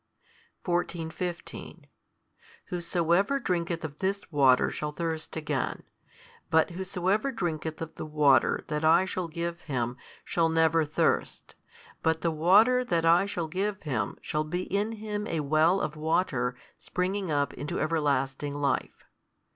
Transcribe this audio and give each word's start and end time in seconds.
14, 0.63 1.11
15 1.11 1.85
Whosoever 2.69 3.37
drinketh 3.37 3.85
of 3.85 3.99
this 3.99 4.31
water 4.31 4.71
shall 4.71 4.91
thirst 4.91 5.35
again, 5.35 5.83
but 6.49 6.71
whosoever 6.71 7.31
drinketh 7.31 7.79
of 7.83 7.93
the 7.93 8.05
water 8.07 8.63
that 8.67 8.83
I 8.83 9.05
shall 9.05 9.27
give 9.27 9.61
him 9.61 9.97
shall 10.25 10.49
never 10.49 10.85
thirst; 10.85 11.53
but 12.01 12.21
the 12.21 12.31
water 12.31 12.83
that 12.83 13.05
I 13.05 13.27
shall 13.27 13.47
give 13.47 13.83
him 13.83 14.17
shall 14.21 14.43
be 14.43 14.63
in 14.63 14.93
him 14.93 15.27
a 15.27 15.41
well 15.41 15.79
of 15.79 15.95
water 15.95 16.55
springing 16.79 17.29
up 17.29 17.53
into 17.53 17.79
everlasting 17.79 18.55
life. 18.55 19.03